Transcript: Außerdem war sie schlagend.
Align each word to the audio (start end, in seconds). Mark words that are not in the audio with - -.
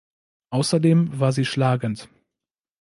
Außerdem 0.49 1.19
war 1.19 1.31
sie 1.31 1.45
schlagend. 1.45 2.09